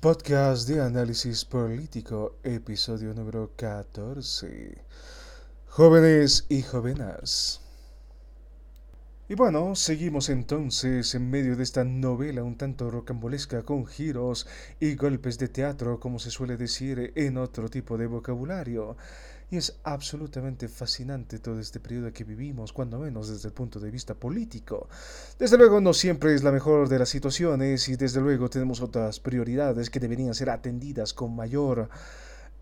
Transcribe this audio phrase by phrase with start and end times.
[0.00, 4.82] Podcast de análisis político, episodio número 14.
[5.66, 7.60] Jóvenes y jovenas.
[9.28, 14.46] Y bueno, seguimos entonces en medio de esta novela un tanto rocambolesca con giros
[14.80, 18.96] y golpes de teatro, como se suele decir en otro tipo de vocabulario.
[19.50, 23.90] Y es absolutamente fascinante todo este periodo que vivimos, cuando menos desde el punto de
[23.90, 24.88] vista político.
[25.40, 29.18] Desde luego no siempre es la mejor de las situaciones y desde luego tenemos otras
[29.18, 31.88] prioridades que deberían ser atendidas con mayor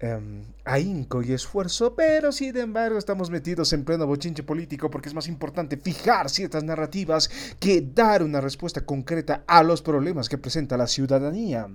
[0.03, 5.15] um, ahínco y esfuerzo, pero sin embargo estamos metidos en pleno bochinche político porque es
[5.15, 10.79] más importante fijar ciertas narrativas que dar una respuesta concreta a los problemas que presenta
[10.79, 11.69] la ciudadanía.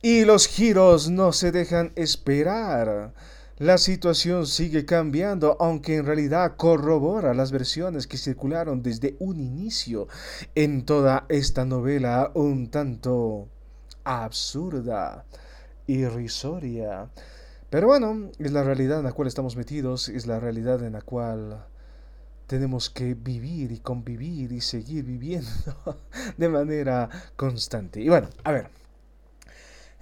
[0.00, 3.14] Y los giros no se dejan esperar.
[3.58, 10.08] La situación sigue cambiando, aunque en realidad corrobora las versiones que circularon desde un inicio
[10.56, 13.48] en toda esta novela un tanto
[14.02, 15.24] absurda
[15.86, 17.08] irrisoria.
[17.70, 21.02] Pero bueno, es la realidad en la cual estamos metidos, es la realidad en la
[21.02, 21.64] cual
[22.48, 25.48] tenemos que vivir y convivir y seguir viviendo
[26.36, 28.00] de manera constante.
[28.00, 28.83] Y bueno, a ver.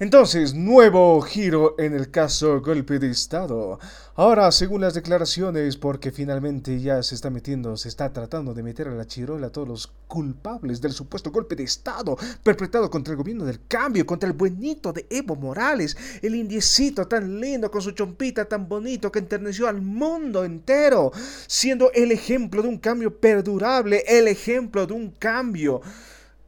[0.03, 3.79] Entonces, nuevo giro en el caso golpe de Estado.
[4.17, 8.89] Ahora, según las declaraciones, porque finalmente ya se está metiendo, se está tratando de meter
[8.89, 13.19] a la chirola a todos los culpables del supuesto golpe de Estado perpetrado contra el
[13.19, 17.93] gobierno del cambio, contra el buenito de Evo Morales, el indiecito tan lindo con su
[17.93, 21.13] chompita tan bonito que enterneció al mundo entero,
[21.47, 25.81] siendo el ejemplo de un cambio perdurable, el ejemplo de un cambio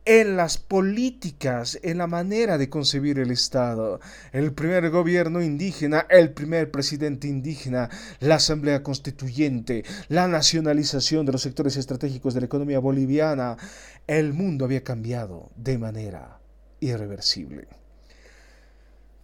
[0.05, 4.00] en las políticas, en la manera de concebir el Estado.
[4.33, 7.88] El primer gobierno indígena, el primer presidente indígena,
[8.20, 13.56] la Asamblea Constituyente, la nacionalización de los sectores estratégicos de la economía boliviana.
[14.06, 16.39] El mundo había cambiado de manera
[16.80, 17.66] irreversible.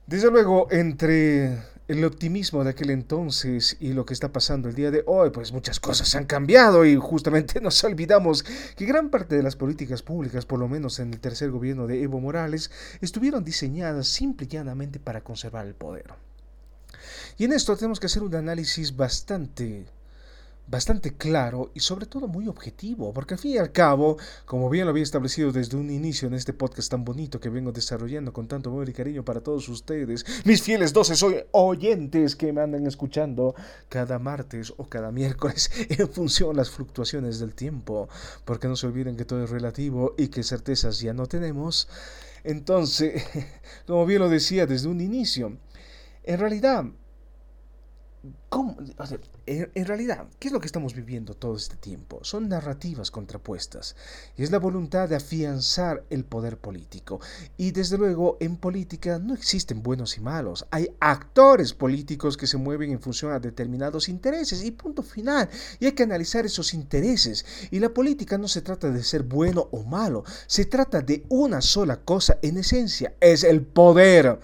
[0.07, 1.59] Desde luego, entre
[1.91, 5.53] el optimismo de aquel entonces y lo que está pasando el día de hoy, pues
[5.53, 8.45] muchas cosas han cambiado y justamente nos olvidamos
[8.77, 12.01] que gran parte de las políticas públicas, por lo menos en el tercer gobierno de
[12.05, 12.71] Evo Morales,
[13.01, 16.15] estuvieron diseñadas simple y llanamente para conservar el poder.
[17.39, 19.85] Y en esto tenemos que hacer un análisis bastante
[20.71, 24.85] bastante claro y sobre todo muy objetivo, porque al fin y al cabo, como bien
[24.85, 28.47] lo había establecido desde un inicio en este podcast tan bonito que vengo desarrollando con
[28.47, 33.55] tanto amor y cariño para todos ustedes, mis fieles 12 oyentes que me andan escuchando
[33.89, 38.09] cada martes o cada miércoles en función de las fluctuaciones del tiempo,
[38.45, 41.89] porque no se olviden que todo es relativo y que certezas ya no tenemos.
[42.45, 43.25] Entonces,
[43.89, 45.59] como bien lo decía desde un inicio,
[46.23, 46.85] en realidad
[48.51, 48.77] ¿Cómo?
[49.47, 52.21] en, realidad, ¿qué es lo que estamos viviendo todo este tiempo?
[52.23, 53.97] Son narrativas contrapuestas
[54.37, 57.21] y es la voluntad de afianzar el poder político.
[57.57, 60.67] Y desde luego, en política no existen buenos y malos.
[60.71, 65.49] Hay actores políticos que se mueven en función a determinados intereses y punto final.
[65.79, 67.47] Y hay que analizar esos intereses.
[67.71, 71.63] Y la política no se trata de ser bueno o malo, se trata de una
[71.63, 74.39] sola cosa en esencia, es el poder.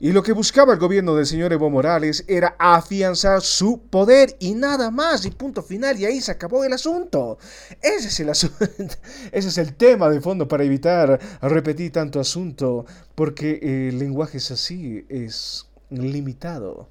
[0.00, 4.54] Y lo que buscaba el gobierno del señor Evo Morales era afianzar su poder y
[4.54, 7.38] nada más, y punto final, y ahí se acabó el asunto.
[7.82, 8.64] Ese es el, asunto,
[9.32, 14.52] ese es el tema de fondo para evitar repetir tanto asunto, porque el lenguaje es
[14.52, 16.88] así, es limitado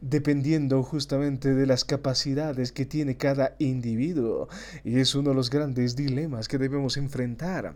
[0.00, 4.48] dependiendo justamente de las capacidades que tiene cada individuo.
[4.84, 7.74] Y es uno de los grandes dilemas que debemos enfrentar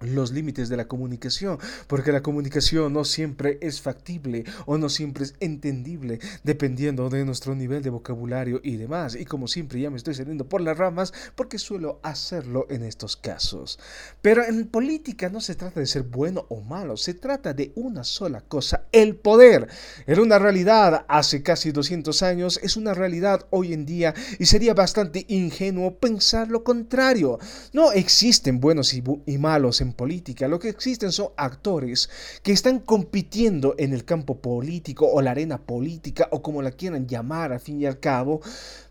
[0.00, 5.24] los límites de la comunicación, porque la comunicación no siempre es factible o no siempre
[5.24, 9.14] es entendible, dependiendo de nuestro nivel de vocabulario y demás.
[9.14, 13.16] Y como siempre ya me estoy saliendo por las ramas porque suelo hacerlo en estos
[13.16, 13.78] casos.
[14.22, 18.04] Pero en política no se trata de ser bueno o malo, se trata de una
[18.04, 19.68] sola cosa, el poder.
[20.06, 24.74] Era una realidad hace casi 200 años, es una realidad hoy en día y sería
[24.74, 27.38] bastante ingenuo pensar lo contrario.
[27.72, 32.10] No existen buenos y, y malos en política, lo que existen son actores
[32.42, 37.06] que están compitiendo en el campo político o la arena política o como la quieran
[37.06, 38.40] llamar al fin y al cabo,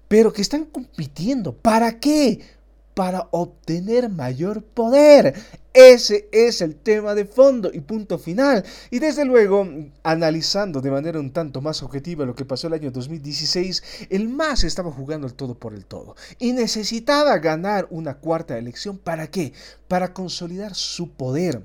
[0.07, 1.53] pero que están compitiendo.
[1.53, 2.56] ¿Para qué?
[2.97, 5.35] Para obtener mayor poder.
[5.71, 8.65] Ese es el tema de fondo y punto final.
[8.89, 9.67] Y desde luego,
[10.01, 14.63] analizando de manera un tanto más objetiva lo que pasó el año 2016, el MAS
[14.63, 16.15] estaba jugando el todo por el todo.
[16.39, 18.97] Y necesitaba ganar una cuarta elección.
[18.97, 19.53] ¿Para qué?
[19.88, 21.61] Para consolidar su poder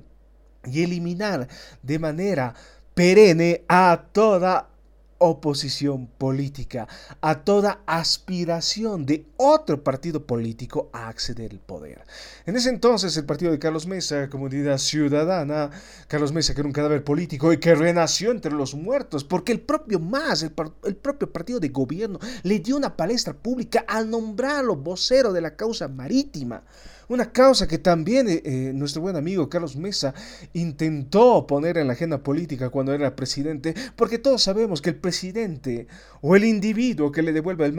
[0.67, 1.49] y eliminar
[1.83, 2.55] de manera
[2.93, 4.69] perenne a toda
[5.23, 6.89] oposición política,
[7.21, 12.05] a toda aspiración de otro partido político a acceder al poder.
[12.45, 15.71] En ese entonces el partido de Carlos Mesa, Comunidad Ciudadana,
[16.09, 19.61] Carlos Mesa que era un cadáver político y que renació entre los muertos, porque el
[19.61, 20.53] propio MAS, el,
[20.85, 25.57] el propio partido de gobierno, le dio una palestra pública al nombrarlo vocero de la
[25.57, 26.65] causa marítima.
[27.13, 30.15] Una causa que también eh, eh, nuestro buen amigo Carlos Mesa
[30.55, 35.89] intentó poner en la agenda política cuando era presidente, porque todos sabemos que el presidente
[36.23, 37.75] o el individuo que le devuelve el,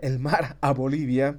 [0.00, 1.38] el mar a Bolivia,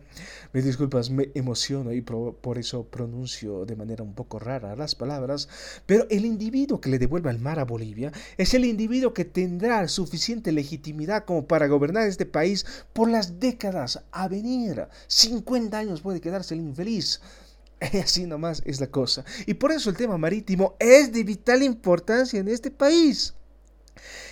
[0.53, 5.50] me disculpas, me emociono y por eso pronuncio de manera un poco rara las palabras,
[5.85, 9.85] pero el individuo que le devuelve el mar a Bolivia es el individuo que tendrá
[9.89, 14.88] suficiente legitimidad como para gobernar este país por las décadas a venir.
[15.07, 16.92] 50 años puede quedarse el infeliz
[18.03, 19.23] Así nomás es la cosa.
[19.45, 23.33] Y por eso el tema marítimo es de vital importancia en este país.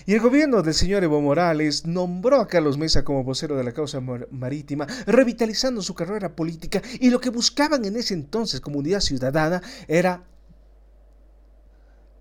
[0.05, 3.71] Y el gobierno del señor Evo Morales nombró a Carlos Mesa como vocero de la
[3.71, 9.61] causa marítima, revitalizando su carrera política y lo que buscaban en ese entonces comunidad ciudadana
[9.87, 10.23] era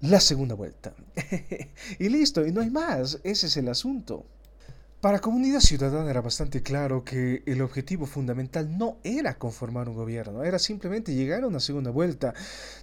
[0.00, 0.94] la segunda vuelta.
[1.98, 4.26] y listo, y no hay más, ese es el asunto.
[5.00, 10.44] Para Comunidad Ciudadana era bastante claro que el objetivo fundamental no era conformar un gobierno,
[10.44, 12.34] era simplemente llegar a una segunda vuelta,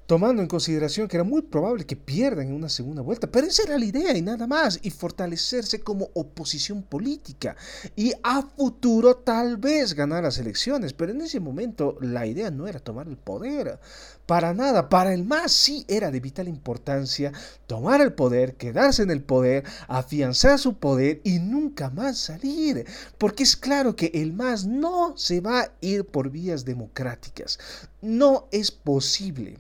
[0.08, 3.62] tomando en consideración que era muy probable que pierdan en una segunda vuelta, pero esa
[3.62, 7.56] era la idea y nada más, y fortalecerse como oposición política,
[7.96, 12.66] y a futuro tal vez ganar las elecciones, pero en ese momento la idea no
[12.66, 13.80] era tomar el poder,
[14.28, 17.32] para nada, para el MAS sí era de vital importancia
[17.66, 22.86] tomar el poder, quedarse en el poder, afianzar su poder y nunca más salir.
[23.18, 27.58] Porque es claro que el MAS no se va a ir por vías democráticas.
[28.02, 29.58] No es posible.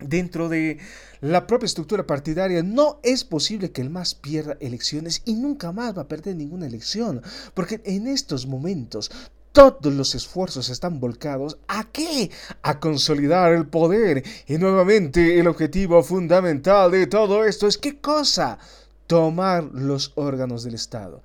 [0.00, 0.78] Dentro de
[1.20, 5.96] la propia estructura partidaria no es posible que el MAS pierda elecciones y nunca más
[5.96, 7.22] va a perder ninguna elección,
[7.54, 9.12] porque en estos momentos
[9.52, 12.30] todos los esfuerzos están volcados a qué?
[12.62, 14.24] A consolidar el poder.
[14.46, 18.58] Y nuevamente el objetivo fundamental de todo esto es qué cosa?
[19.06, 21.22] Tomar los órganos del Estado.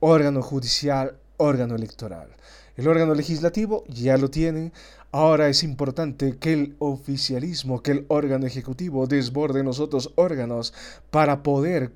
[0.00, 2.30] Órgano judicial, órgano electoral.
[2.76, 4.72] El órgano legislativo ya lo tienen.
[5.12, 10.72] Ahora es importante que el oficialismo, que el órgano ejecutivo desborde los otros órganos
[11.10, 11.92] para poder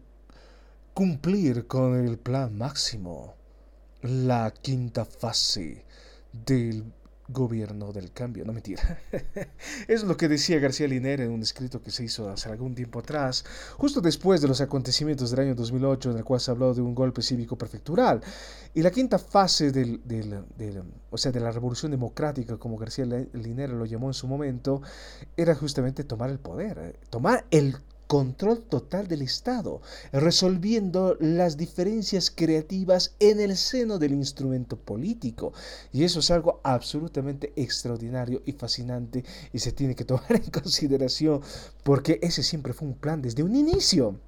[0.92, 3.34] cumplir con el plan máximo
[4.04, 5.84] la quinta fase
[6.30, 6.84] del
[7.26, 8.44] gobierno del cambio.
[8.44, 9.00] No mentira.
[9.88, 12.98] es lo que decía García Linera en un escrito que se hizo hace algún tiempo
[12.98, 13.46] atrás,
[13.78, 16.94] justo después de los acontecimientos del año 2008, en el cual se habló de un
[16.94, 18.20] golpe cívico prefectural.
[18.74, 20.02] Y la quinta fase del,
[21.10, 24.82] o sea, de la revolución democrática, como García Linera lo llamó en su momento,
[25.34, 27.78] era justamente tomar el poder, tomar el
[28.14, 29.82] control total del Estado,
[30.12, 35.52] resolviendo las diferencias creativas en el seno del instrumento político.
[35.92, 41.40] Y eso es algo absolutamente extraordinario y fascinante y se tiene que tomar en consideración
[41.82, 44.20] porque ese siempre fue un plan desde un inicio.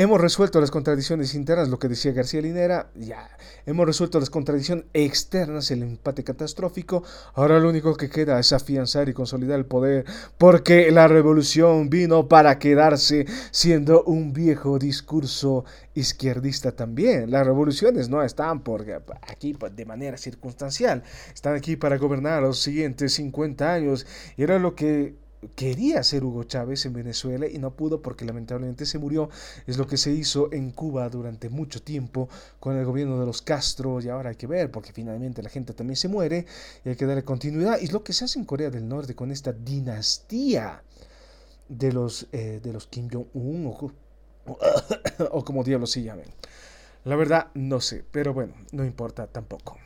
[0.00, 3.28] Hemos resuelto las contradicciones internas, lo que decía García Linera, ya.
[3.66, 7.02] Hemos resuelto las contradicciones externas, el empate catastrófico.
[7.34, 10.04] Ahora lo único que queda es afianzar y consolidar el poder,
[10.38, 15.64] porque la revolución vino para quedarse siendo un viejo discurso
[15.94, 17.32] izquierdista también.
[17.32, 18.86] Las revoluciones no están por
[19.22, 21.02] aquí de manera circunstancial,
[21.34, 24.06] están aquí para gobernar los siguientes 50 años.
[24.36, 25.16] Y era lo que
[25.54, 29.30] quería ser Hugo Chávez en Venezuela y no pudo porque lamentablemente se murió.
[29.66, 32.28] Es lo que se hizo en Cuba durante mucho tiempo
[32.60, 35.72] con el gobierno de los Castro y ahora hay que ver porque finalmente la gente
[35.72, 36.46] también se muere
[36.84, 37.78] y hay que darle continuidad.
[37.80, 40.82] Y es lo que se hace en Corea del Norte con esta dinastía
[41.68, 43.92] de los, eh, de los Kim Jong-un o,
[45.30, 46.26] o como diablos se llamen.
[47.04, 49.78] La verdad no sé, pero bueno, no importa tampoco.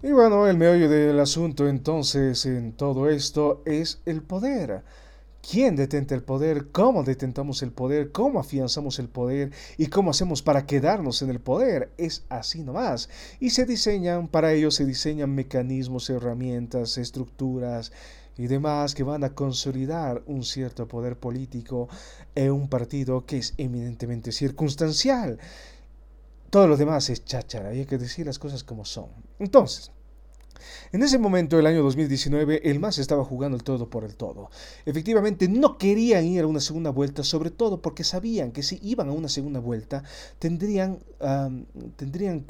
[0.00, 4.84] Y bueno, el meollo del asunto entonces en todo esto es el poder.
[5.50, 6.68] ¿Quién detenta el poder?
[6.70, 8.12] ¿Cómo detentamos el poder?
[8.12, 9.50] ¿Cómo afianzamos el poder?
[9.76, 11.90] ¿Y cómo hacemos para quedarnos en el poder?
[11.98, 13.08] Es así nomás.
[13.40, 17.90] Y se diseñan, para ello se diseñan mecanismos, herramientas, estructuras
[18.36, 21.88] y demás que van a consolidar un cierto poder político
[22.36, 25.40] en un partido que es eminentemente circunstancial.
[26.50, 29.08] Todo lo demás es cháchara y hay que decir las cosas como son.
[29.38, 29.90] Entonces,
[30.92, 34.50] en ese momento, el año 2019, el MAS estaba jugando el todo por el todo.
[34.84, 39.08] Efectivamente, no querían ir a una segunda vuelta, sobre todo porque sabían que si iban
[39.08, 40.02] a una segunda vuelta,
[40.38, 40.98] tendrían,
[41.96, 42.46] tendrían,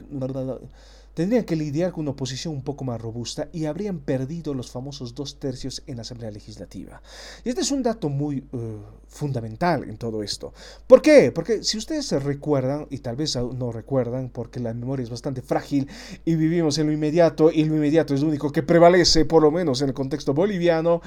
[1.18, 5.16] tendrían que lidiar con una oposición un poco más robusta y habrían perdido los famosos
[5.16, 7.02] dos tercios en la Asamblea Legislativa.
[7.42, 8.76] Y este es un dato muy eh,
[9.08, 10.54] fundamental en todo esto.
[10.86, 11.32] ¿Por qué?
[11.32, 15.42] Porque si ustedes se recuerdan, y tal vez no recuerdan, porque la memoria es bastante
[15.42, 15.88] frágil
[16.24, 19.50] y vivimos en lo inmediato, y lo inmediato es lo único que prevalece, por lo
[19.50, 21.02] menos en el contexto boliviano,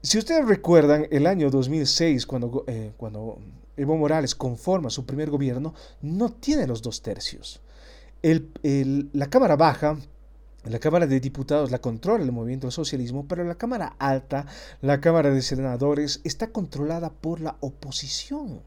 [0.00, 3.38] si ustedes recuerdan el año 2006, cuando, eh, cuando
[3.76, 7.60] Evo Morales conforma su primer gobierno, no tiene los dos tercios.
[8.22, 9.98] La Cámara Baja,
[10.64, 14.46] la Cámara de Diputados la controla el movimiento del socialismo, pero la Cámara Alta,
[14.80, 18.62] la Cámara de Senadores, está controlada por la oposición.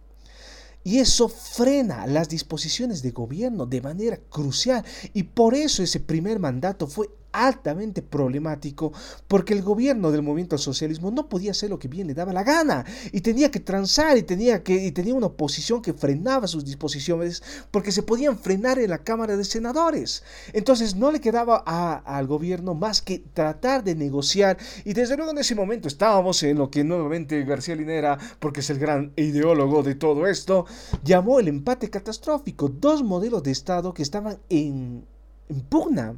[0.83, 4.85] Y eso frena las disposiciones de gobierno de manera crucial.
[5.13, 8.91] Y por eso ese primer mandato fue altamente problemático
[9.27, 12.33] porque el gobierno del movimiento al socialismo no podía hacer lo que bien le daba
[12.33, 16.47] la gana y tenía que transar y tenía, que, y tenía una oposición que frenaba
[16.47, 20.23] sus disposiciones porque se podían frenar en la Cámara de Senadores.
[20.53, 25.39] Entonces no le quedaba al gobierno más que tratar de negociar y desde luego en
[25.39, 29.95] ese momento estábamos en lo que nuevamente García Linera, porque es el gran ideólogo de
[29.95, 30.65] todo esto,
[31.03, 35.05] llamó el empate catastrófico, dos modelos de Estado que estaban en,
[35.49, 36.15] en pugna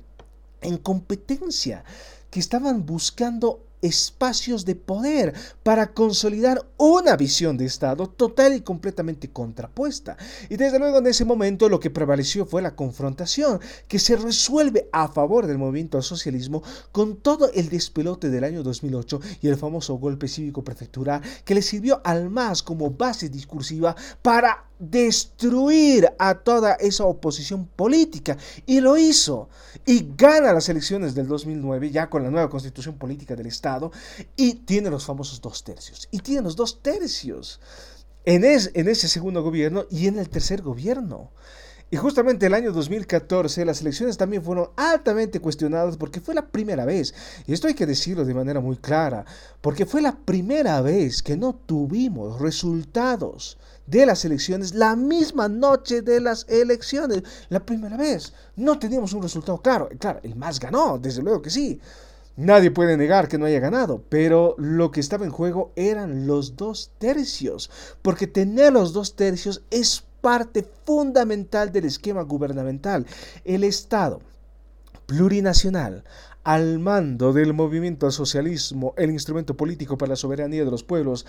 [0.62, 1.84] en competencia,
[2.30, 9.32] que estaban buscando espacios de poder para consolidar una visión de Estado total y completamente
[9.32, 10.18] contrapuesta.
[10.50, 14.89] Y desde luego en ese momento lo que prevaleció fue la confrontación, que se resuelve
[14.91, 19.58] a favor del movimiento al socialismo con todo el despelote del año 2008 y el
[19.58, 26.33] famoso golpe cívico prefectural que le sirvió al MAS como base discursiva para destruir a
[26.35, 28.38] toda esa oposición política.
[28.65, 29.47] Y lo hizo.
[29.85, 33.91] Y gana las elecciones del 2009 ya con la nueva constitución política del Estado
[34.35, 36.07] y tiene los famosos dos tercios.
[36.11, 37.61] Y tiene los dos tercios
[38.25, 41.31] en, en ese segundo gobierno y en el tercer gobierno.
[41.93, 46.86] Y justamente el año 2014 las elecciones también fueron altamente cuestionadas porque fue la primera
[46.86, 47.13] vez,
[47.45, 49.25] y esto hay que decirlo de manera muy clara,
[49.60, 53.57] porque fue la primera vez que no tuvimos resultados
[53.88, 57.24] de las elecciones la misma noche de las elecciones.
[57.50, 59.89] La primera vez no teníamos un resultado claro.
[60.00, 61.81] Claro, el más ganó, desde luego que sí.
[62.38, 66.55] Nadie puede negar que no haya ganado, pero lo que estaba en juego eran los
[66.55, 67.69] dos tercios,
[68.01, 73.05] porque tener los dos tercios es parte fundamental del esquema gubernamental.
[73.43, 74.21] El Estado
[75.05, 76.03] plurinacional
[76.43, 81.25] al mando del movimiento al socialismo, el instrumento político para la soberanía de los pueblos,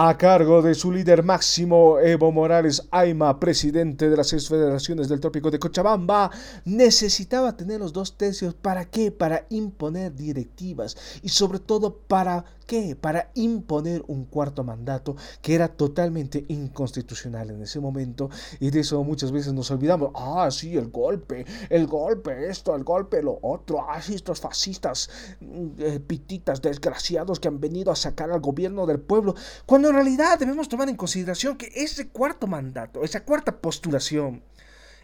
[0.00, 5.18] a cargo de su líder máximo, Evo Morales Aima, presidente de las seis federaciones del
[5.18, 6.30] trópico de Cochabamba,
[6.64, 8.54] necesitaba tener los dos tercios.
[8.54, 9.10] ¿Para qué?
[9.10, 12.94] Para imponer directivas y sobre todo para qué?
[12.94, 19.02] Para imponer un cuarto mandato que era totalmente inconstitucional en ese momento y de eso
[19.02, 20.12] muchas veces nos olvidamos.
[20.14, 23.84] Ah, sí, el golpe, el golpe, esto, el golpe, lo otro.
[23.88, 28.86] Ah, sí, estos fascistas, mm, eh, pititas, desgraciados que han venido a sacar al gobierno
[28.86, 29.34] del pueblo.
[29.66, 34.42] Cuando en realidad debemos tomar en consideración que ese cuarto mandato, esa cuarta postulación,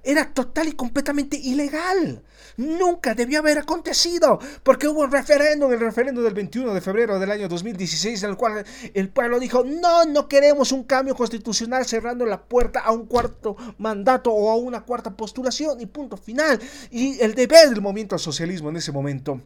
[0.05, 2.23] era total y completamente ilegal.
[2.57, 7.31] Nunca debió haber acontecido, porque hubo un referéndum, el referéndum del 21 de febrero del
[7.31, 12.27] año 2016, en el cual el pueblo dijo, no, no queremos un cambio constitucional cerrando
[12.27, 16.61] la puerta a un cuarto mandato o a una cuarta postulación y punto final.
[16.91, 19.41] Y el deber del movimiento al socialismo en ese momento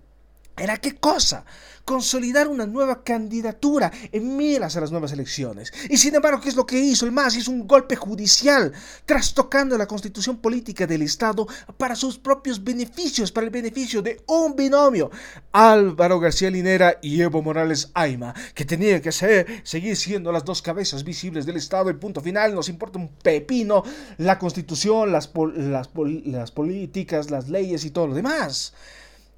[0.58, 1.44] ¿Era qué cosa?
[1.84, 5.72] Consolidar una nueva candidatura en miras a las nuevas elecciones.
[5.88, 7.06] Y sin embargo, ¿qué es lo que hizo?
[7.06, 8.72] El MAS hizo un golpe judicial,
[9.06, 11.46] trastocando la constitución política del Estado
[11.78, 15.10] para sus propios beneficios, para el beneficio de un binomio,
[15.52, 21.04] Álvaro García Linera y Evo Morales Aima, que tenían que seguir siendo las dos cabezas
[21.04, 21.88] visibles del Estado.
[21.88, 23.82] El punto final, nos importa un pepino
[24.18, 28.74] la constitución, las políticas, las leyes y todo lo demás.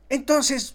[0.09, 0.75] Entonces,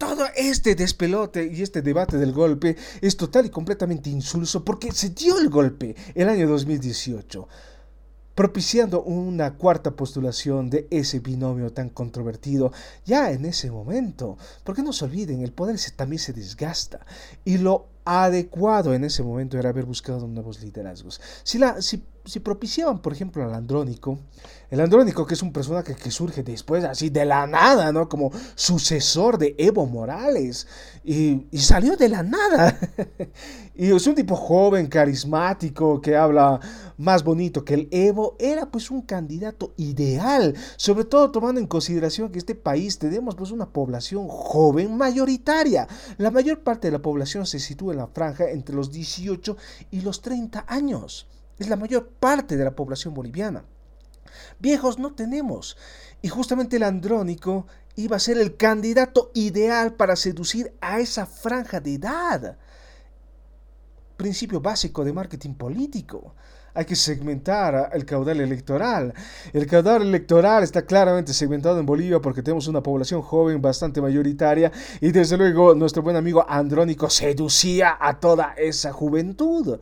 [0.00, 5.10] todo este despelote y este debate del golpe es total y completamente insulso porque se
[5.10, 7.46] dio el golpe el año 2018
[8.34, 12.72] propiciando una cuarta postulación de ese binomio tan controvertido
[13.04, 14.38] ya en ese momento.
[14.64, 17.04] Porque no se olviden, el poder también se desgasta
[17.44, 21.20] y lo adecuado en ese momento era haber buscado nuevos liderazgos.
[21.42, 24.18] Si, la, si, si propiciaban, por ejemplo, al Andrónico,
[24.70, 28.08] el Andrónico que es un personaje que surge después así de la nada, ¿no?
[28.08, 30.66] Como sucesor de Evo Morales
[31.04, 32.78] y, y salió de la nada.
[33.74, 36.60] y es un tipo joven, carismático, que habla
[36.98, 42.30] más bonito que el Evo, era pues un candidato ideal, sobre todo tomando en consideración
[42.30, 45.88] que este país tenemos pues una población joven mayoritaria.
[46.18, 49.56] La mayor parte de la población se sitúa en la franja entre los 18
[49.90, 51.26] y los 30 años.
[51.60, 53.62] Es la mayor parte de la población boliviana.
[54.58, 55.76] Viejos no tenemos.
[56.22, 61.78] Y justamente el andrónico iba a ser el candidato ideal para seducir a esa franja
[61.78, 62.56] de edad.
[64.16, 66.34] Principio básico de marketing político.
[66.72, 69.12] Hay que segmentar el caudal electoral.
[69.52, 74.72] El caudal electoral está claramente segmentado en Bolivia porque tenemos una población joven bastante mayoritaria
[75.02, 79.78] y desde luego nuestro buen amigo Andrónico seducía a toda esa juventud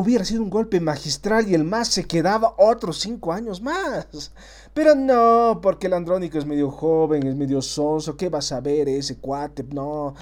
[0.00, 4.32] hubiera sido un golpe magistral y el más se quedaba otros cinco años más.
[4.74, 8.16] Pero no, porque el Andrónico es medio joven, es medio sonso.
[8.16, 9.64] ¿Qué va a saber ese cuate?
[9.64, 10.14] No.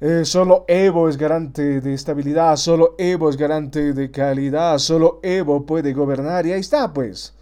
[0.00, 5.64] Eh, solo Evo es garante de estabilidad, solo Evo es garante de calidad, solo Evo
[5.64, 7.34] puede gobernar y ahí está pues.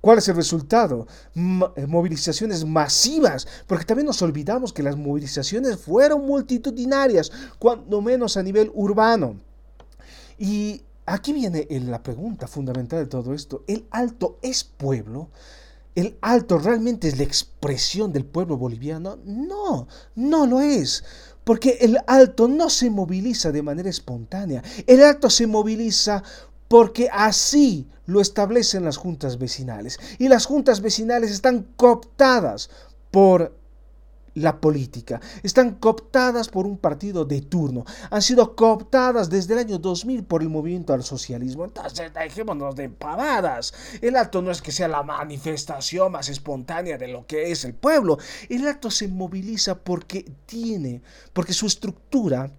[0.00, 1.06] ¿Cuál es el resultado?
[1.36, 8.42] Eh, movilizaciones masivas, porque también nos olvidamos que las movilizaciones fueron multitudinarias, cuando menos a
[8.42, 9.36] nivel urbano.
[10.38, 13.64] Y aquí viene la pregunta fundamental de todo esto.
[13.66, 15.30] ¿El alto es pueblo?
[15.94, 19.18] ¿El alto realmente es la expresión del pueblo boliviano?
[19.24, 21.02] No, no lo es.
[21.42, 24.62] Porque el alto no se moviliza de manera espontánea.
[24.86, 26.22] El alto se moviliza
[26.68, 29.98] porque así lo establecen las juntas vecinales.
[30.18, 32.70] Y las juntas vecinales están cooptadas
[33.10, 33.57] por
[34.38, 35.20] la política.
[35.42, 37.84] Están cooptadas por un partido de turno.
[38.10, 41.64] Han sido cooptadas desde el año 2000 por el movimiento al socialismo.
[41.64, 43.74] Entonces, dejémonos de pavadas.
[44.00, 47.74] El acto no es que sea la manifestación más espontánea de lo que es el
[47.74, 48.18] pueblo.
[48.48, 51.02] El acto se moviliza porque tiene,
[51.32, 52.50] porque su estructura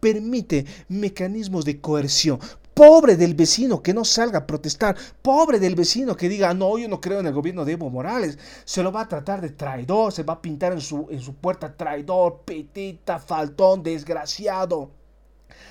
[0.00, 2.40] permite mecanismos de coerción,
[2.74, 4.96] Pobre del vecino que no salga a protestar.
[5.20, 8.38] Pobre del vecino que diga, no, yo no creo en el gobierno de Evo Morales.
[8.64, 11.34] Se lo va a tratar de traidor, se va a pintar en su, en su
[11.34, 14.90] puerta traidor, petita, faltón, desgraciado.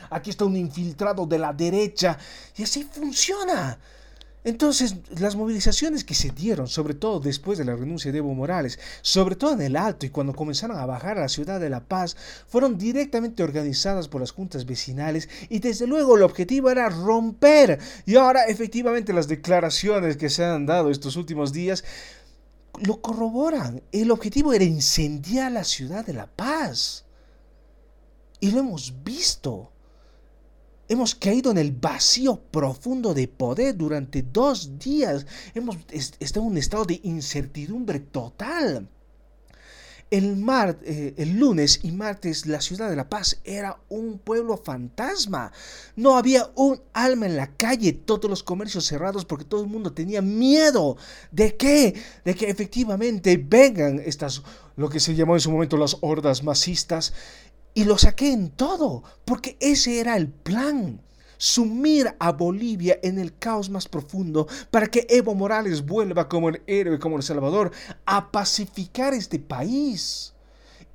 [0.09, 2.17] Aquí está un infiltrado de la derecha.
[2.55, 3.79] Y así funciona.
[4.49, 8.79] Entonces, las movilizaciones que se dieron, sobre todo después de la renuncia de Evo Morales,
[9.03, 11.81] sobre todo en el Alto y cuando comenzaron a bajar a la ciudad de La
[11.81, 17.77] Paz, fueron directamente organizadas por las juntas vecinales y desde luego el objetivo era romper.
[18.07, 21.83] Y ahora efectivamente las declaraciones que se han dado estos últimos días
[22.81, 23.83] lo corroboran.
[23.91, 27.05] El objetivo era incendiar la ciudad de La Paz.
[28.39, 29.71] Y lo hemos visto.
[30.91, 35.23] Hemos caído en el vacío profundo de poder durante dos días.
[35.53, 38.89] Hemos estado en un estado de incertidumbre total.
[40.09, 44.57] El, mar, eh, el lunes y martes la ciudad de La Paz era un pueblo
[44.57, 45.51] fantasma.
[45.95, 49.93] No había un alma en la calle, todos los comercios cerrados porque todo el mundo
[49.93, 50.97] tenía miedo.
[51.31, 51.93] ¿De qué?
[52.25, 54.41] De que efectivamente vengan estas,
[54.75, 57.13] lo que se llamó en su momento las hordas masistas
[57.73, 61.01] y lo saqué en todo, porque ese era el plan.
[61.37, 66.61] Sumir a Bolivia en el caos más profundo para que Evo Morales vuelva como el
[66.67, 67.71] héroe, como el salvador,
[68.05, 70.33] a pacificar este país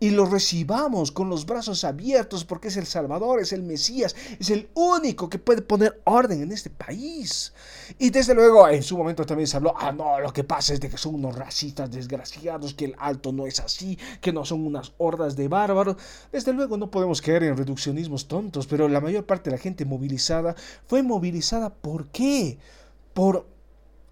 [0.00, 4.50] y lo recibamos con los brazos abiertos porque es el Salvador, es el Mesías, es
[4.50, 7.52] el único que puede poner orden en este país.
[7.98, 10.80] Y desde luego en su momento también se habló, ah no, lo que pasa es
[10.80, 14.66] de que son unos racistas desgraciados, que el alto no es así, que no son
[14.66, 15.96] unas hordas de bárbaros.
[16.32, 19.84] Desde luego no podemos caer en reduccionismos tontos, pero la mayor parte de la gente
[19.84, 20.54] movilizada
[20.86, 22.58] fue movilizada ¿por qué?
[23.14, 23.46] Por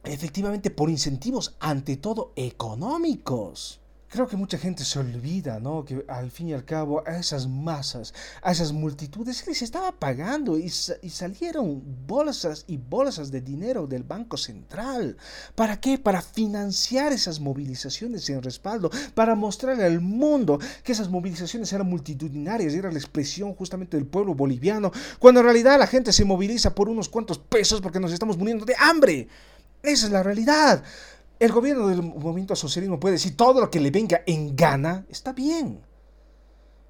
[0.05, 3.82] efectivamente por incentivos ante todo económicos.
[4.12, 5.87] Creo que mucha gente se olvida, ¿no?
[5.87, 10.59] Que al fin y al cabo a esas masas, a esas multitudes les estaba pagando
[10.59, 10.70] y,
[11.01, 15.16] y, salieron bolsas y bolsas de dinero del Banco Central.
[15.55, 15.96] ¿Para qué?
[15.96, 22.75] Para financiar esas movilizaciones en respaldo, para mostrarle al mundo que esas movilizaciones eran multitudinarias,
[22.75, 26.90] era la expresión justamente del pueblo boliviano, cuando en realidad la gente se moviliza por
[26.90, 29.29] unos cuantos pesos porque nos estamos muriendo de hambre.
[29.83, 30.85] Esa es la realidad.
[31.42, 35.33] El gobierno del movimiento socialismo puede decir todo lo que le venga en gana, está
[35.33, 35.81] bien.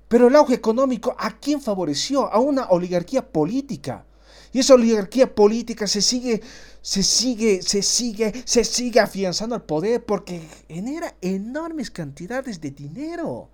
[0.08, 2.30] Pero el auge económico, ¿a quién favoreció?
[2.30, 4.04] A una oligarquía política.
[4.52, 6.42] Y esa oligarquía política se sigue,
[6.82, 13.48] se sigue, se sigue, se sigue afianzando al poder porque genera enormes cantidades de dinero.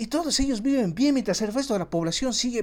[0.00, 2.62] Y todos ellos viven bien mientras el resto de la población sigue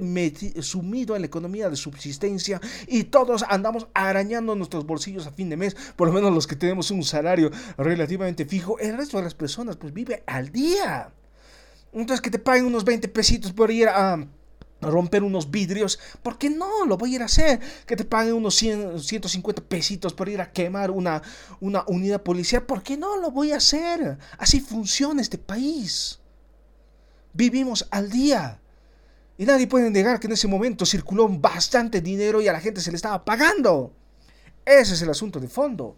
[0.62, 5.58] sumido en la economía de subsistencia y todos andamos arañando nuestros bolsillos a fin de
[5.58, 8.80] mes, por lo menos los que tenemos un salario relativamente fijo.
[8.80, 11.12] El resto de las personas pues vive al día.
[11.91, 14.26] Entonces que te paguen unos 20 pesitos por ir a
[14.80, 16.86] romper unos vidrios, ¿por qué no?
[16.86, 17.60] Lo voy a ir a hacer.
[17.86, 21.21] Que te paguen unos 100, 150 pesitos por ir a quemar una,
[21.60, 23.17] una unidad policial, ¿por qué no?
[23.17, 24.17] Lo voy a hacer.
[24.38, 26.21] Así funciona este país.
[27.36, 28.62] Vivimos al día.
[29.38, 32.80] Y nadie puede negar que en ese momento circuló bastante dinero y a la gente
[32.80, 33.91] se le estaba pagando.
[34.63, 35.98] Ese es el asunto de fondo.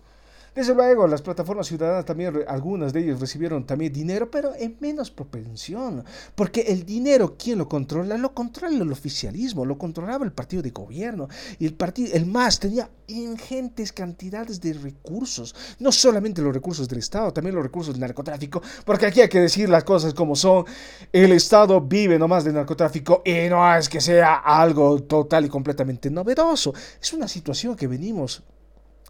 [0.58, 5.12] Desde luego, las plataformas ciudadanas también, algunas de ellas recibieron también dinero, pero en menos
[5.12, 8.17] propensión, porque el dinero, ¿quién lo controla?
[8.17, 11.28] Lo controla el oficialismo, lo controlaba el partido de gobierno,
[11.60, 12.26] y el partido, el
[12.60, 18.02] tenía ingentes cantidades de recursos, no solamente los recursos del Estado, también los recursos del
[18.02, 20.65] narcotráfico, porque aquí hay que decir las cosas como son,
[21.13, 26.10] el Estado vive nomás del narcotráfico y no es que sea algo total y completamente
[26.10, 28.41] novedoso, es una situación que venimos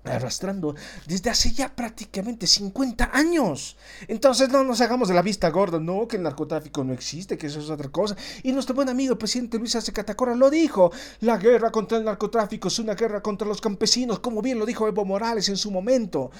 [0.07, 3.77] arrastrando desde hace ya prácticamente 50 años.
[4.07, 7.47] Entonces no nos hagamos de la vista gorda, no, que el narcotráfico no existe, que
[7.47, 8.15] eso es otra cosa.
[8.43, 10.91] Y nuestro buen amigo el presidente Luis Arce Catacora lo dijo,
[11.21, 14.87] la guerra contra el narcotráfico es una guerra contra los campesinos, como bien lo dijo
[14.87, 16.31] Evo Morales en su momento.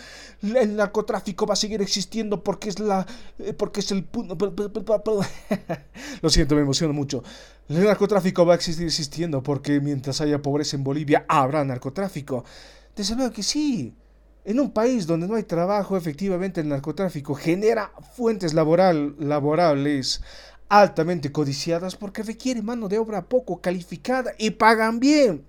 [0.42, 3.06] El narcotráfico va a seguir existiendo porque es la
[3.40, 4.08] eh, porque es el
[6.22, 7.24] Lo siento, me emociono mucho.
[7.70, 12.46] El narcotráfico va a seguir existiendo porque mientras haya pobreza en Bolivia habrá narcotráfico.
[12.98, 13.94] Desde luego que sí.
[14.44, 20.22] En un país donde no hay trabajo, efectivamente el narcotráfico genera fuentes laboral, laborables
[20.70, 25.46] altamente codiciadas porque requiere mano de obra poco calificada y pagan bien.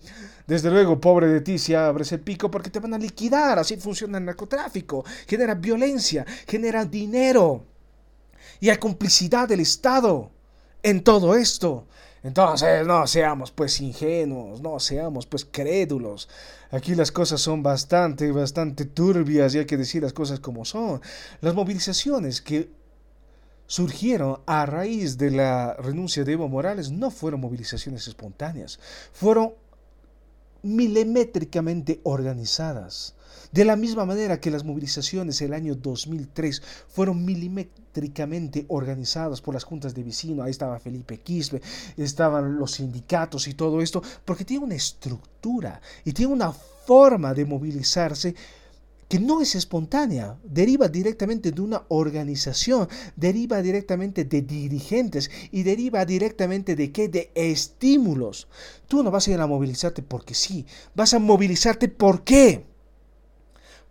[0.46, 3.58] Desde luego, pobre de ti si abres el pico porque te van a liquidar.
[3.58, 5.04] Así funciona el narcotráfico.
[5.26, 7.64] Genera violencia, genera dinero.
[8.60, 10.30] Y hay complicidad del Estado
[10.82, 11.86] en todo esto.
[12.22, 16.28] Entonces, no seamos pues ingenuos, no seamos pues crédulos.
[16.70, 21.00] Aquí las cosas son bastante, bastante turbias y hay que decir las cosas como son.
[21.40, 22.70] Las movilizaciones que
[23.66, 28.80] surgieron a raíz de la renuncia de Evo Morales no fueron movilizaciones espontáneas,
[29.12, 29.52] fueron
[30.62, 33.14] milimétricamente organizadas.
[33.52, 39.64] De la misma manera que las movilizaciones el año 2003 fueron milimétricamente organizadas por las
[39.64, 41.62] juntas de vecinos, ahí estaba Felipe Quispe,
[41.96, 47.46] estaban los sindicatos y todo esto, porque tiene una estructura y tiene una forma de
[47.46, 48.34] movilizarse
[49.08, 56.04] que no es espontánea, deriva directamente de una organización, deriva directamente de dirigentes y deriva
[56.04, 57.08] directamente de qué?
[57.08, 58.48] De estímulos.
[58.86, 62.66] Tú no vas a ir a movilizarte porque sí, vas a movilizarte ¿por qué?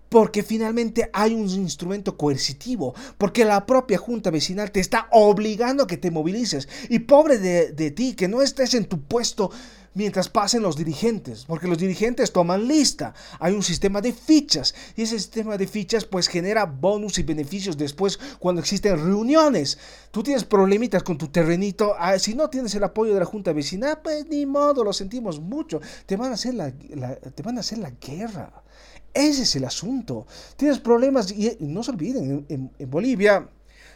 [0.09, 5.87] Porque finalmente hay un instrumento coercitivo, porque la propia junta vecinal te está obligando a
[5.87, 6.67] que te movilices.
[6.89, 9.51] Y pobre de, ti, que no estés en tu puesto
[9.93, 13.15] mientras pasen los dirigentes, porque los dirigentes toman lista.
[13.39, 17.77] Hay un sistema de fichas y ese sistema de fichas pues genera bonus y beneficios
[17.77, 19.79] después cuando existen reuniones.
[20.11, 23.53] Tú tienes problemitas con tu terrenito, ah, si no tienes el apoyo de la junta
[23.53, 25.81] vecinal, pues ni modo, lo sentimos mucho.
[26.05, 28.63] Te van a hacer la, te van a hacer la guerra.
[29.17, 30.27] Ese es el asunto.
[30.57, 33.49] Tienes problemas y, no se olviden, en, Bolivia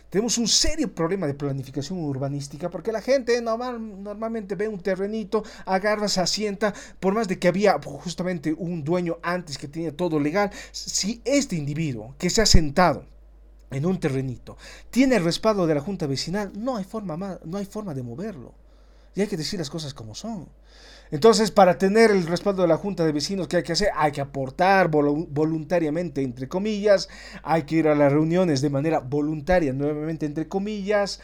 [0.09, 5.43] tenemos un serio problema de planificación urbanística porque la gente normal, normalmente ve un terrenito,
[5.65, 10.19] agarra, se asienta, por más de que había justamente un dueño antes que tenía todo
[10.19, 13.05] legal, si este individuo que se ha sentado
[13.69, 14.57] en un terrenito
[14.89, 18.55] tiene el respaldo de la junta vecinal, no hay forma, no hay forma de moverlo.
[19.13, 20.47] Y hay que decir las cosas como son.
[21.11, 23.89] Entonces, para tener el respaldo de la Junta de Vecinos, ¿qué hay que hacer?
[23.95, 27.09] Hay que aportar voluntariamente, entre comillas,
[27.43, 31.19] hay que ir a las reuniones de manera voluntaria, nuevamente, entre comillas,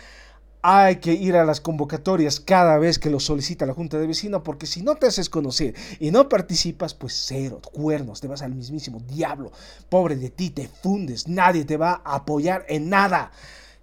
[0.61, 4.41] hay que ir a las convocatorias cada vez que lo solicita la Junta de Vecinos,
[4.43, 8.53] porque si no te haces conocer y no participas, pues cero, cuernos, te vas al
[8.53, 9.53] mismísimo diablo,
[9.87, 13.31] pobre de ti, te fundes, nadie te va a apoyar en nada.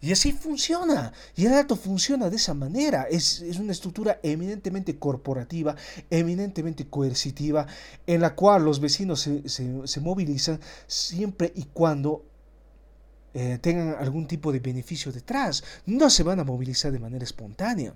[0.04, 1.14] Y así funciona.
[1.34, 3.04] Y el alto funciona de esa manera.
[3.04, 5.76] Es, una estructura eminentemente corporativa,
[6.10, 7.66] eminentemente coercitiva,
[8.06, 12.22] en la cual los vecinos se, movilizan siempre y cuando
[13.32, 15.64] eh, tengan algún tipo de beneficio detrás.
[15.86, 17.94] No se van a movilizar de manera espontánea.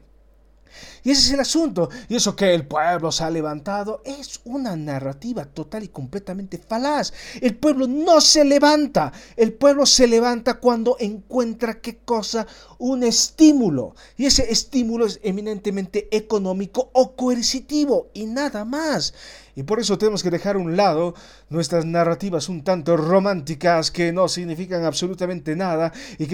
[1.04, 1.88] Y ese es el asunto.
[2.08, 7.12] Y eso que el pueblo se ha levantado es una narrativa total y completamente falaz.
[7.40, 9.12] El pueblo no se levanta.
[9.36, 12.46] El pueblo se levanta cuando encuentra qué cosa?
[12.78, 13.94] Un estímulo.
[14.16, 19.14] Y ese estímulo es eminentemente económico o coercitivo y nada más.
[19.58, 21.16] Y por eso tenemos que dejar a un lado
[21.50, 26.26] nuestras narrativas un tanto románticas que no significan absolutamente nada y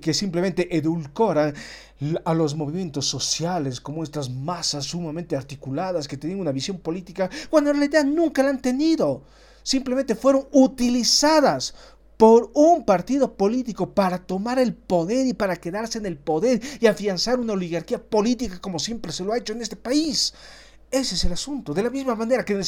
[0.00, 1.54] que, simplemente edulcoran
[2.24, 7.70] a los movimientos sociales como estas masas sumamente articuladas que tenían una visión política cuando
[7.70, 9.22] en realidad nunca la han tenido.
[9.62, 11.74] Simplemente fueron utilizadas
[12.16, 16.88] por un partido político para tomar el poder y para quedarse en el poder y
[16.88, 20.34] afianzar una oligarquía política como siempre se lo ha hecho en este país.
[20.92, 21.72] Ese es el asunto.
[21.72, 22.60] De la misma manera que,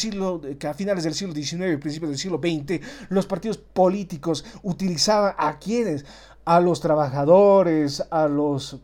[0.59, 5.35] que a finales del siglo XIX y principios del siglo XX, los partidos políticos utilizaban
[5.37, 6.07] a quienes,
[6.47, 8.79] a los trabajadores, a los,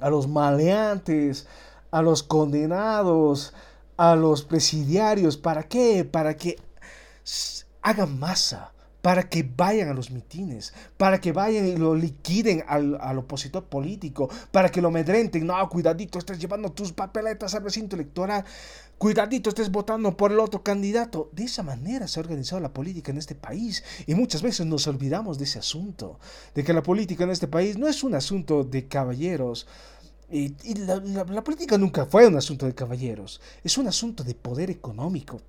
[0.00, 1.46] a los maleantes,
[1.90, 3.52] a los condenados,
[3.98, 5.36] a los presidiarios.
[5.36, 6.04] ¿Para qué?
[6.10, 6.56] Para que
[7.82, 8.71] hagan masa,
[9.02, 14.30] para que vayan a los mitines, para que vayan y lo liquiden al, opositor político,
[14.52, 15.44] para que lo medrenten.
[15.44, 18.44] No, cuidadito, estás llevando tus papeletas al recinto electoral.
[18.96, 21.28] Cuidadito, estés votando por el otro candidato.
[21.32, 23.82] De esa manera se ha organizado la política en este país.
[24.06, 26.20] Y muchas veces nos olvidamos de ese asunto.
[26.54, 29.66] De que la política en este país no es un asunto de caballeros.
[30.30, 33.40] Y, la política nunca fue un asunto de caballeros.
[33.64, 35.40] Es un asunto de poder económico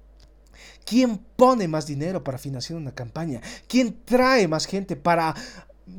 [0.86, 3.42] ¿Quién pone más dinero para financiar una campaña?
[3.68, 5.34] ¿Quién trae más gente para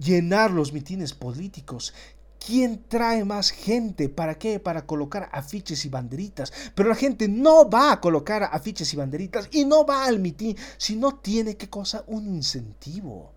[0.00, 1.94] llenar los mitines políticos?
[2.44, 4.10] ¿Quién trae más gente?
[4.10, 4.60] ¿Para qué?
[4.60, 6.52] Para colocar afiches y banderitas.
[6.74, 10.54] Pero la gente no va a colocar afiches y banderitas y no va al mitin
[10.76, 13.32] si no tiene qué cosa un incentivo.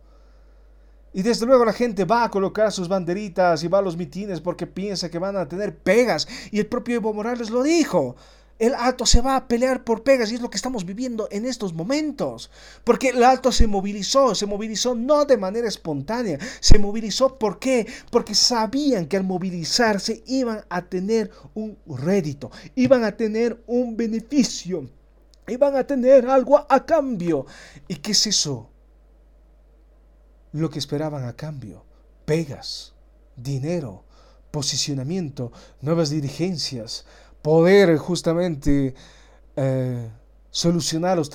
[1.14, 4.42] Y desde luego la gente va a colocar sus banderitas y va a los mitines
[4.42, 6.28] porque piensa que van a tener pegas.
[6.52, 8.18] Y el propio Evo Morales lo dijo.
[8.60, 11.46] El alto se va a pelear por pegas y es lo que estamos viviendo en
[11.46, 12.50] estos momentos.
[12.84, 17.88] Porque el alto se movilizó, se movilizó no de manera espontánea, se movilizó ¿por qué?
[18.10, 24.90] Porque sabían que al movilizarse iban a tener un rédito, iban a tener un beneficio,
[25.48, 27.46] iban a tener algo a cambio.
[27.88, 28.70] ¿Y qué es eso?
[30.52, 31.86] Lo que esperaban a cambio,
[32.26, 32.94] pegas,
[33.36, 34.04] dinero,
[34.50, 37.06] posicionamiento, nuevas dirigencias,
[37.42, 38.94] poder justamente
[39.56, 40.10] eh,
[40.58, 41.32] solucionar los,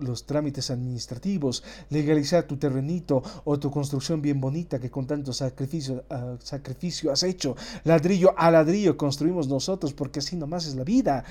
[0.00, 6.04] los, trámites administrativos, legalizar tu terrenito o tu construcción bien bonita que con tanto sacrificio,
[6.10, 7.54] ah, sacrificio has hecho.
[7.84, 11.24] Ladrillo a ladrillo construimos nosotros porque así nomás es la vida.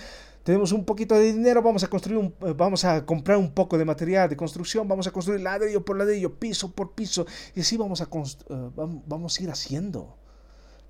[0.43, 3.77] Tenemos un poquito de dinero, vamos a construir un, eh, vamos a comprar un poco
[3.77, 7.75] de material de construcción, vamos a construir ladrillo por ladrillo, piso por piso y así
[7.77, 8.69] vamos a, eh,
[9.05, 10.18] vamos a ir haciendo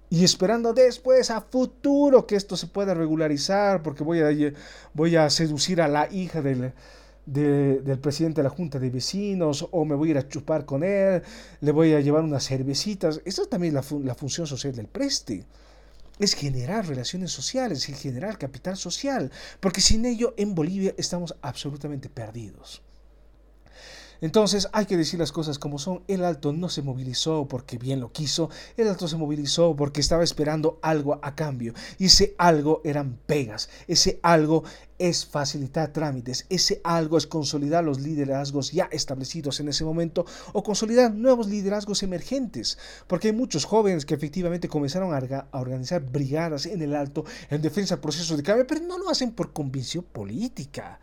[0.10, 4.54] y esperando después a futuro que esto se pueda regularizar, porque voy a,
[4.94, 6.74] voy a seducir a la hija del,
[7.26, 10.84] del presidente de la Junta de Vecinos, o me voy a ir a chupar con
[10.84, 11.22] él,
[11.62, 13.22] le voy a llevar unas cervecitas.
[13.24, 15.46] Esa es también la, la función social del preste.
[16.18, 22.10] Es generar relaciones sociales y generar capital social, porque sin ello en Bolivia estamos absolutamente
[22.10, 22.82] perdidos.
[24.22, 26.04] Entonces hay que decir las cosas como son.
[26.08, 28.50] El alto no se movilizó porque bien lo quiso.
[28.78, 31.74] El alto se movilizó porque estaba esperando algo a cambio.
[31.98, 33.70] Y ese algo eran pegas.
[33.88, 34.64] Ese algo
[34.98, 36.46] es facilitar trámites.
[36.50, 42.04] Ese algo es consolidar los liderazgos ya establecidos en ese momento o consolidar nuevos liderazgos
[42.04, 42.78] emergentes.
[43.08, 47.96] Porque hay muchos jóvenes que efectivamente comenzaron a, organizar brigadas en el alto en defensa
[47.96, 51.00] del proceso de cambio, pero no lo hacen por convicción política.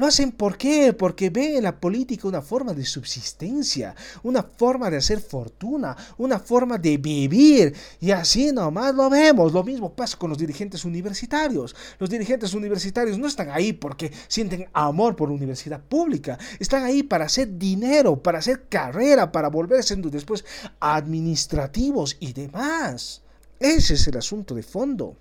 [0.00, 0.94] Lo hacen ¿por qué?
[0.94, 6.38] Porque ven en la política una forma de subsistencia, una forma de hacer fortuna, una
[6.38, 7.76] forma de vivir.
[8.00, 9.52] Y así nomás lo vemos.
[9.52, 11.76] Lo mismo pasa con los dirigentes universitarios.
[11.98, 16.38] Los dirigentes universitarios no están ahí porque sienten amor por la universidad pública.
[16.58, 20.46] Están ahí para hacer dinero, para hacer carrera, para volverse después
[20.80, 23.20] administrativos y demás.
[23.58, 25.14] Ese es el asunto de fondo.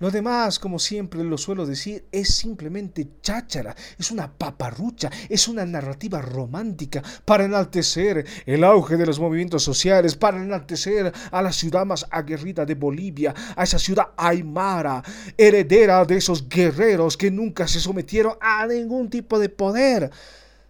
[0.00, 5.66] Lo demás, como siempre lo suelo decir, es simplemente cháchara, es una paparrucha, es una
[5.66, 11.84] narrativa romántica para enaltecer el auge de los movimientos sociales, para enaltecer a la ciudad
[11.84, 15.04] más aguerrida de Bolivia, a esa ciudad aymara,
[15.36, 20.10] heredera de esos guerreros que nunca se sometieron a ningún tipo de poder.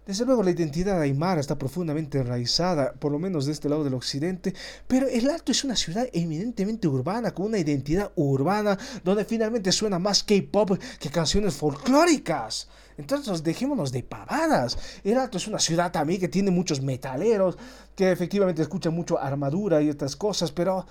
[0.05, 3.93] Desde luego la identidad aymara está profundamente enraizada, por lo menos de este lado del
[3.93, 4.55] occidente,
[4.87, 9.99] pero el Alto es una ciudad eminentemente urbana, con una identidad urbana, donde finalmente suena
[9.99, 12.67] más K-pop que canciones folclóricas.
[12.97, 14.75] Entonces dejémonos de pavadas.
[15.03, 17.55] El Alto es una ciudad también que tiene muchos metaleros,
[17.95, 20.83] que efectivamente escuchan mucho armadura y otras cosas, pero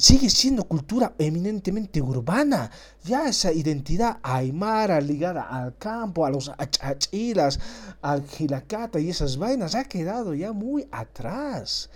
[0.00, 2.70] sigue siendo cultura eminentemente urbana.
[3.04, 7.60] Ya esa identidad aymara ligada al campo, a los achachilas,
[8.00, 11.90] al gilacata y esas vainas ha quedado ya muy atrás.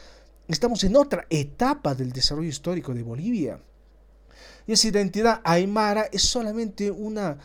[0.47, 3.59] Estamos en otra etapa del desarrollo histórico de Bolivia.
[4.67, 7.39] Y esa identidad aymara es solamente una,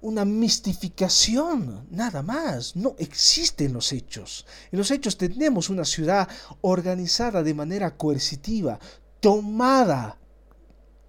[0.00, 2.74] una mistificación, nada más.
[2.74, 4.44] No existe en los hechos.
[4.72, 6.28] En los hechos tenemos una ciudad
[6.60, 8.78] organizada de manera coercitiva,
[9.22, 10.18] tomada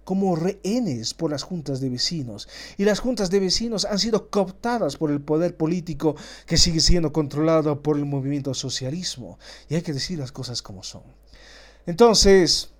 [0.04, 2.48] como rehenes por las juntas de vecinos.
[2.78, 6.14] Y las juntas de vecinos han sido cooptadas por el poder político
[6.46, 9.38] que sigue siendo controlado por el movimiento socialismo.
[9.68, 11.02] Y hay que decir las cosas como son.
[11.86, 12.70] Entonces,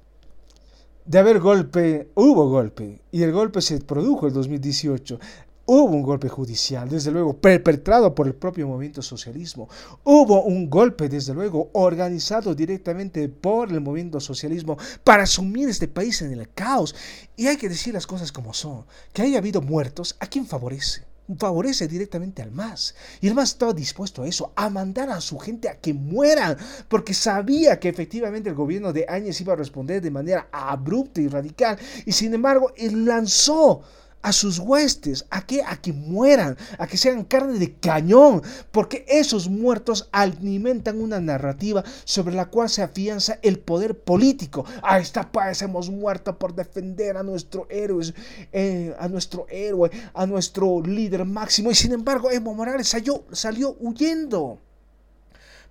[1.04, 3.02] de haber golpe, hubo golpe.
[3.10, 5.18] Y el golpe se produjo en 2018.
[5.66, 9.68] Hubo un golpe judicial, desde luego, perpetrado por el propio movimiento socialismo.
[10.04, 16.20] Hubo un golpe, desde luego, organizado directamente por el movimiento socialismo para asumir este país
[16.20, 16.94] en el caos.
[17.34, 18.84] Y hay que decir las cosas como son.
[19.14, 21.02] Que haya habido muertos, ¿a quién favorece?
[21.38, 22.94] favorece directamente al MAS.
[23.20, 26.58] Y el MAS estaba dispuesto a eso, a mandar a su gente a que mueran,
[26.88, 31.28] porque sabía que efectivamente el gobierno de Áñez iba a responder de manera abrupta y
[31.28, 31.78] radical.
[32.04, 33.82] Y sin embargo, él lanzó
[34.24, 39.04] a sus huestes, a que, a que mueran, a que sean carne de cañón, porque
[39.06, 44.64] esos muertos alimentan una narrativa sobre la cual se afianza el poder político.
[44.82, 48.14] A esta paz hemos muerto por defender a nuestro héroe,
[48.50, 53.76] eh, a nuestro héroe, a nuestro líder máximo, y sin embargo Evo Morales salió, salió
[53.78, 54.58] huyendo.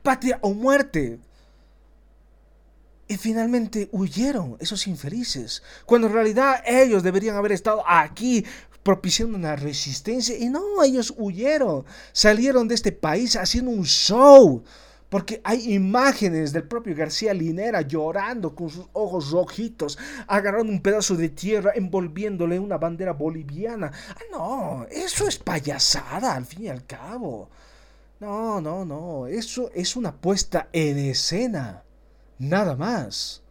[0.04, 1.18] Patria o muerte.
[3.08, 8.46] Y finalmente huyeron esos infelices, cuando en realidad ellos deberían haber estado aquí
[8.84, 10.38] propiciando una resistencia.
[10.38, 14.64] Y no, ellos huyeron, salieron de este país haciendo un show.
[15.10, 21.16] Porque hay imágenes del propio García Linera llorando con sus ojos rojitos, agarrando un pedazo
[21.16, 23.92] de tierra, envolviéndole una bandera boliviana.
[24.10, 27.48] Ah, no, eso es payasada al fin y al cabo.
[28.20, 31.83] No, no, no, eso es una puesta en escena.
[32.44, 33.42] Nada más.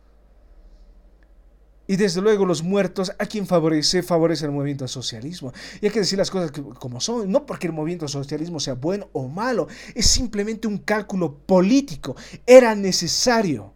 [1.86, 4.02] Y desde luego los muertos, ¿a quien favorece?
[4.02, 5.52] Favorece el movimiento socialismo.
[5.80, 9.08] Y hay que decir las cosas como son, no porque el movimiento socialismo sea bueno
[9.12, 12.14] o malo, es simplemente un cálculo político.
[12.46, 13.72] Era necesario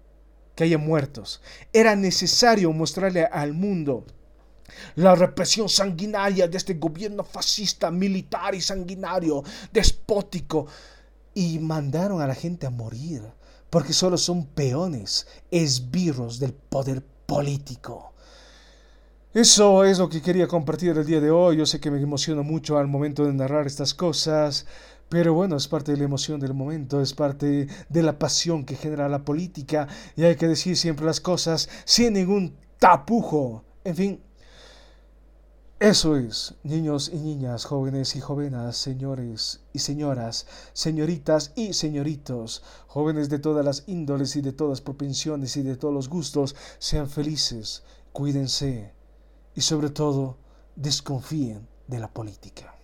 [0.55, 1.43] que haya muertos.
[1.73, 4.07] Era necesario mostrarle al mundo
[4.97, 10.67] la represión sanguinaria de este gobierno fascista, militar y sanguinario, despótico.
[11.35, 13.23] Y mandaron a la gente a morir
[13.77, 18.15] porque solo son peones, esbirros del poder político.
[19.35, 21.59] Eso es lo que quería compartir el día de hoy.
[21.59, 24.65] Yo sé que me emociono mucho al momento de narrar estas cosas,
[25.11, 28.77] pero bueno, es parte de la emoción del momento, es parte de la pasión que
[28.77, 33.63] genera la política y hay que decir siempre las cosas sin ningún tapujo.
[33.85, 34.21] En fin,
[35.79, 43.29] eso es, niños y niñas, jóvenes y jóvenes, señores y señoras, señoritas y señoritos, jóvenes
[43.29, 47.83] de todas las índoles y de todas propensiones y de todos los gustos, sean felices,
[48.13, 48.95] cuídense
[49.55, 50.39] y sobre todo
[50.77, 52.76] desconfíen de la política.